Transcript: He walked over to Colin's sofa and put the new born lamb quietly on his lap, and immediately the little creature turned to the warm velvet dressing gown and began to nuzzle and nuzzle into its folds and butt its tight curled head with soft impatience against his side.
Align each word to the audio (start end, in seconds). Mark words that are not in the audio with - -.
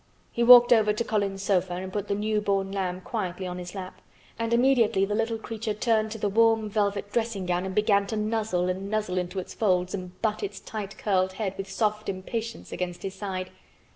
He 0.31 0.43
walked 0.43 0.73
over 0.73 0.93
to 0.93 1.03
Colin's 1.03 1.43
sofa 1.43 1.73
and 1.73 1.93
put 1.93 2.07
the 2.07 2.15
new 2.15 2.41
born 2.41 2.71
lamb 2.71 3.01
quietly 3.01 3.45
on 3.45 3.59
his 3.59 3.75
lap, 3.75 4.01
and 4.39 4.51
immediately 4.51 5.05
the 5.05 5.13
little 5.13 5.37
creature 5.37 5.75
turned 5.75 6.09
to 6.09 6.17
the 6.17 6.27
warm 6.27 6.71
velvet 6.71 7.13
dressing 7.13 7.45
gown 7.45 7.65
and 7.67 7.75
began 7.75 8.07
to 8.07 8.17
nuzzle 8.17 8.67
and 8.67 8.89
nuzzle 8.89 9.19
into 9.19 9.37
its 9.37 9.53
folds 9.53 9.93
and 9.93 10.19
butt 10.23 10.41
its 10.41 10.59
tight 10.59 10.97
curled 10.97 11.33
head 11.33 11.53
with 11.55 11.69
soft 11.69 12.09
impatience 12.09 12.71
against 12.71 13.03
his 13.03 13.13
side. 13.13 13.51